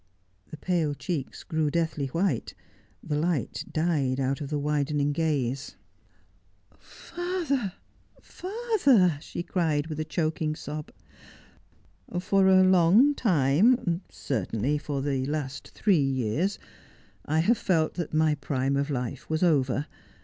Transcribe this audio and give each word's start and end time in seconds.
The 0.49 0.57
pale 0.57 0.95
cheeks 0.95 1.43
grew 1.43 1.69
deathly 1.69 2.07
white, 2.07 2.55
the 3.03 3.15
light 3.19 3.65
died 3.71 4.19
out 4.19 4.41
of 4.41 4.49
the 4.49 4.57
widening 4.57 5.11
gaze.' 5.11 5.75
Father! 6.79 7.73
father!' 8.19 9.19
she 9.21 9.43
cried, 9.43 9.85
with 9.85 9.99
a 9.99 10.03
choking 10.03 10.55
sob. 10.55 10.91
'For 12.19 12.47
a 12.47 12.63
long 12.63 13.13
time— 13.13 14.01
certainly 14.09 14.79
for 14.79 15.03
the 15.03 15.27
last 15.27 15.67
three 15.67 16.01
years— 16.01 16.57
I 17.27 17.41
have 17.41 17.59
felt 17.59 17.93
that 17.93 18.11
my 18.11 18.33
prime 18.33 18.75
of 18.75 18.89
life 18.89 19.29
was 19.29 19.43
over. 19.43 19.85